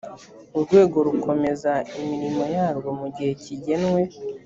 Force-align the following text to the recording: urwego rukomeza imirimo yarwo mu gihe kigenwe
urwego 0.57 0.97
rukomeza 1.07 1.73
imirimo 1.99 2.43
yarwo 2.55 2.89
mu 2.99 3.07
gihe 3.15 3.31
kigenwe 3.43 4.01